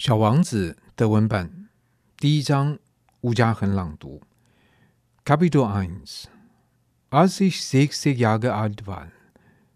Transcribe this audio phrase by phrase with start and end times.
[0.00, 1.68] 小王子德文版
[2.18, 2.78] 第一章，
[3.22, 4.20] 吴家恒朗读。
[5.24, 6.28] Kapitel 1
[7.08, 9.10] Als ich sechzig Jahre alt war,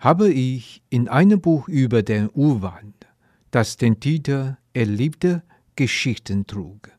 [0.00, 3.06] habe ich in einem Buch über den Urwald,
[3.50, 5.42] das den Titel Erlebte
[5.76, 6.90] Geschichten trug,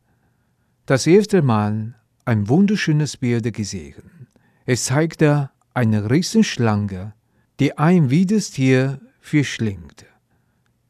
[0.87, 1.95] das erste Mal
[2.25, 4.27] ein wunderschönes Bild gesehen.
[4.65, 7.13] Es zeigte eine Riesenschlange,
[7.59, 10.05] die ein wildes Tier verschlingt.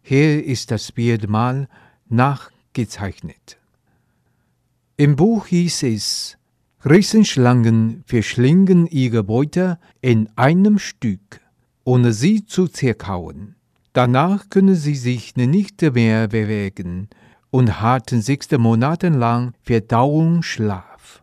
[0.02, 1.68] Hier ist das Bild mal
[2.09, 3.59] nachgezeichnet.
[4.97, 6.39] Im Buch hieß es,
[6.85, 11.41] Riesenschlangen verschlingen ihre Beute in einem Stück,
[11.85, 13.57] ohne sie zu zerkauen.
[13.93, 17.09] Danach können sie sich nicht mehr bewegen
[17.51, 21.23] und hatten sechs Monate lang Verdauungsschlaf.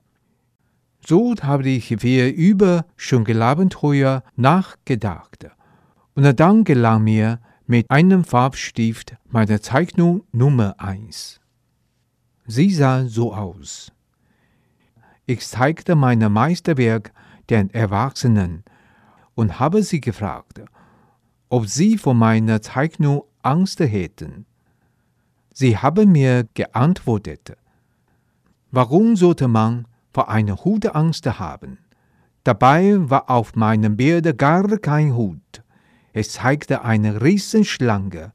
[1.08, 5.48] So habe ich für über schon Abenteuer nachgedacht.
[6.16, 11.40] Und dann gelang mir mit einem Farbstift meine Zeichnung Nummer 1.
[12.46, 13.92] Sie sah so aus.
[15.26, 17.12] Ich zeigte mein Meisterwerk
[17.50, 18.64] den Erwachsenen
[19.34, 20.62] und habe sie gefragt,
[21.50, 24.46] ob sie vor meiner Zeichnung Angst hätten.
[25.52, 27.58] Sie haben mir geantwortet,
[28.70, 31.80] warum sollte man vor einer Hut Angst haben?
[32.44, 35.65] Dabei war auf meinem Bild gar kein Hut.
[36.16, 38.32] Es zeigte eine Riesenschlange,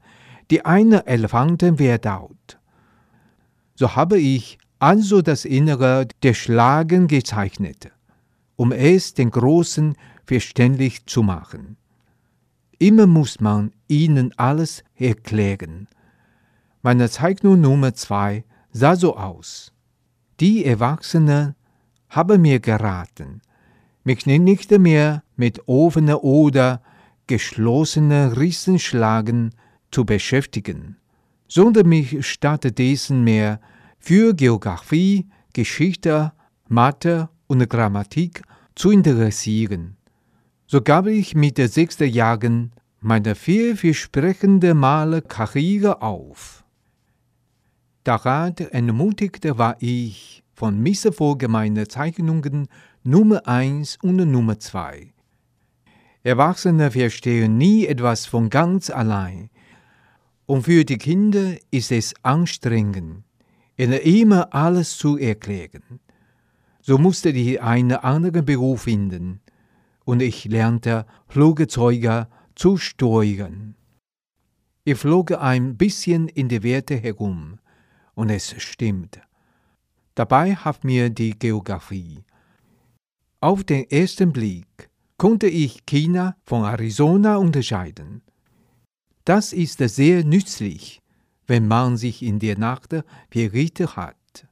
[0.51, 2.59] die einen Elefanten verdaut.
[3.73, 7.91] So habe ich also das Innere der Schlagen gezeichnet,
[8.55, 11.75] um es den Großen verständlich zu machen.
[12.77, 15.87] Immer muss man ihnen alles erklären.
[16.83, 19.73] Meine Zeichnung Nummer zwei sah so aus.
[20.39, 21.55] Die Erwachsenen
[22.09, 23.41] haben mir geraten,
[24.03, 26.83] mich nicht mehr mit offener oder
[27.31, 29.51] geschlossene Riesenschlagen
[29.89, 30.97] zu beschäftigen,
[31.47, 33.61] sondern mich stattdessen mehr
[33.99, 36.33] für Geographie, Geschichte,
[36.67, 38.41] Mathe und Grammatik
[38.75, 39.95] zu interessieren.
[40.67, 46.65] So gab ich mit der sechsten Jahren meine vielversprechende Malerkarriere auf.
[48.03, 52.67] Daran entmutigt war ich von Misserfolg meiner Zeichnungen
[53.03, 55.13] Nummer 1 und Nummer 2
[56.23, 59.49] Erwachsene verstehen nie etwas von ganz allein.
[60.45, 63.23] Und für die Kinder ist es anstrengend,
[63.77, 65.99] ihnen immer alles zu erklären.
[66.81, 69.39] So musste ich einen anderen Beruf finden
[70.05, 73.75] und ich lernte Flugzeuge zu steuern.
[74.83, 77.59] Ich flog ein bisschen in der Werte herum
[78.13, 79.21] und es stimmt.
[80.15, 82.23] Dabei half mir die Geografie.
[83.39, 84.90] Auf den ersten Blick
[85.21, 88.23] konnte ich China von Arizona unterscheiden.
[89.23, 90.99] Das ist sehr nützlich,
[91.45, 92.95] wenn man sich in der Nacht
[93.29, 94.47] verrichtet hat.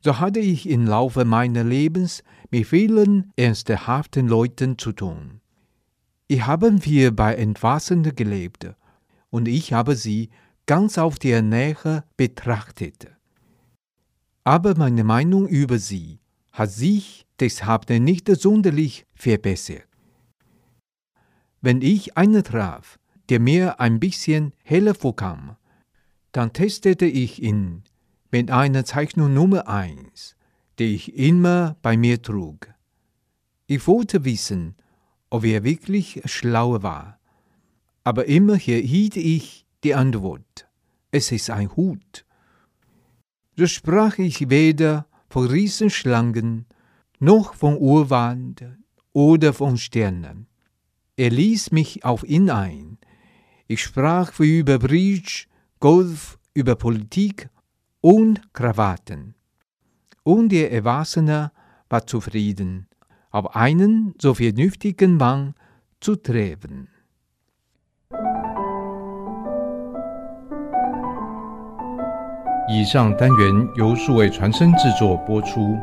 [0.00, 5.40] So hatte ich im Laufe meines Lebens mit vielen ernsthaften Leuten zu tun.
[6.26, 8.66] Ich habe hier bei Entwassenden gelebt
[9.30, 10.30] und ich habe sie
[10.66, 13.06] ganz auf der Nähe betrachtet.
[14.42, 16.17] Aber meine Meinung über sie
[16.58, 19.86] hat sich deshalb nicht sonderlich verbessert.
[21.60, 22.98] Wenn ich einen traf,
[23.28, 25.56] der mir ein bisschen heller vorkam,
[26.32, 27.84] dann testete ich ihn
[28.32, 30.36] mit einer Zeichnung Nummer 1,
[30.78, 32.68] die ich immer bei mir trug.
[33.66, 34.74] Ich wollte wissen,
[35.30, 37.20] ob er wirklich schlau war,
[38.02, 40.68] aber immer hielt ich die Antwort,
[41.12, 42.24] es ist ein Hut.
[43.56, 46.66] So sprach ich weder von Riesenschlangen
[47.18, 48.64] noch von Urwald
[49.12, 50.46] oder von Sternen.
[51.16, 52.98] Er ließ mich auf ihn ein.
[53.66, 55.46] Ich sprach über Bridge,
[55.80, 57.50] Golf, über Politik
[58.00, 59.34] und Krawatten.
[60.22, 61.52] Und der Erwachsene
[61.88, 62.86] war zufrieden,
[63.30, 65.54] auf einen so vernünftigen Mann
[66.00, 66.88] zu treffen.
[72.70, 75.78] 以上单元由数位传声制作播出。